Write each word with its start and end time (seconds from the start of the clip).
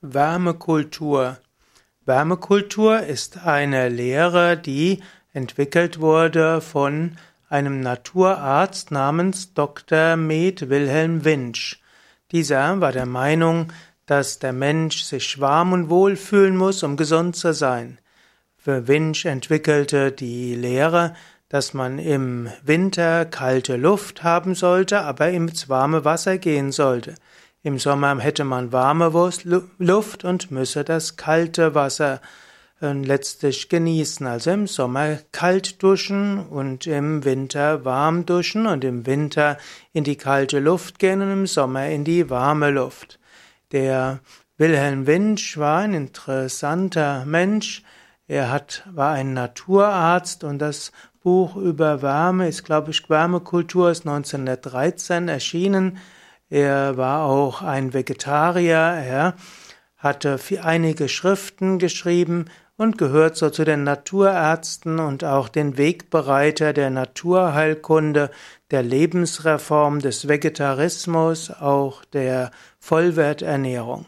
Wärmekultur. 0.00 1.38
Wärmekultur 2.04 3.00
ist 3.00 3.44
eine 3.44 3.88
Lehre, 3.88 4.56
die 4.56 5.02
entwickelt 5.32 5.98
wurde 5.98 6.60
von 6.60 7.16
einem 7.48 7.80
Naturarzt 7.80 8.92
namens 8.92 9.54
Dr. 9.54 10.14
Med 10.14 10.70
Wilhelm 10.70 11.24
Winch. 11.24 11.82
Dieser 12.30 12.80
war 12.80 12.92
der 12.92 13.06
Meinung, 13.06 13.72
dass 14.06 14.38
der 14.38 14.52
Mensch 14.52 15.02
sich 15.02 15.40
warm 15.40 15.72
und 15.72 15.90
wohl 15.90 16.14
fühlen 16.14 16.56
muss, 16.56 16.84
um 16.84 16.96
gesund 16.96 17.34
zu 17.34 17.52
sein. 17.52 17.98
Für 18.56 18.86
Winch 18.86 19.24
entwickelte 19.24 20.12
die 20.12 20.54
Lehre, 20.54 21.16
dass 21.48 21.74
man 21.74 21.98
im 21.98 22.48
Winter 22.62 23.24
kalte 23.24 23.76
Luft 23.76 24.22
haben 24.22 24.54
sollte, 24.54 25.00
aber 25.00 25.30
ins 25.30 25.68
warme 25.68 26.04
Wasser 26.04 26.38
gehen 26.38 26.70
sollte. 26.70 27.16
Im 27.68 27.78
Sommer 27.78 28.18
hätte 28.18 28.44
man 28.44 28.72
warme 28.72 29.12
Luft 29.78 30.24
und 30.24 30.50
müsse 30.50 30.84
das 30.84 31.18
kalte 31.18 31.74
Wasser 31.74 32.22
äh, 32.80 32.92
letztlich 32.92 33.68
genießen. 33.68 34.26
Also 34.26 34.52
im 34.52 34.66
Sommer 34.66 35.18
kalt 35.32 35.82
duschen 35.82 36.38
und 36.38 36.86
im 36.86 37.26
Winter 37.26 37.84
warm 37.84 38.24
duschen 38.24 38.66
und 38.66 38.84
im 38.84 39.04
Winter 39.04 39.58
in 39.92 40.02
die 40.02 40.16
kalte 40.16 40.60
Luft 40.60 40.98
gehen 40.98 41.20
und 41.20 41.30
im 41.30 41.46
Sommer 41.46 41.88
in 41.88 42.04
die 42.04 42.30
warme 42.30 42.70
Luft. 42.70 43.18
Der 43.70 44.20
Wilhelm 44.56 45.06
Winch 45.06 45.58
war 45.58 45.80
ein 45.80 45.92
interessanter 45.92 47.26
Mensch. 47.26 47.82
Er 48.26 48.50
hat, 48.50 48.82
war 48.90 49.12
ein 49.12 49.34
Naturarzt 49.34 50.42
und 50.42 50.58
das 50.58 50.90
Buch 51.22 51.54
über 51.54 52.00
Wärme 52.00 52.48
ist, 52.48 52.64
glaube 52.64 52.92
ich, 52.92 53.10
Wärmekultur 53.10 53.90
ist 53.90 54.06
1913 54.06 55.28
erschienen. 55.28 55.98
Er 56.50 56.96
war 56.96 57.24
auch 57.24 57.60
ein 57.62 57.92
Vegetarier, 57.92 58.76
er 58.76 59.34
hatte 59.98 60.38
einige 60.62 61.08
Schriften 61.08 61.78
geschrieben 61.78 62.46
und 62.78 62.96
gehört 62.96 63.36
so 63.36 63.50
zu 63.50 63.64
den 63.64 63.82
Naturärzten 63.82 64.98
und 65.00 65.24
auch 65.24 65.48
den 65.48 65.76
Wegbereiter 65.76 66.72
der 66.72 66.90
Naturheilkunde, 66.90 68.30
der 68.70 68.82
Lebensreform, 68.82 69.98
des 69.98 70.28
Vegetarismus, 70.28 71.50
auch 71.50 72.04
der 72.06 72.50
Vollwerternährung. 72.78 74.06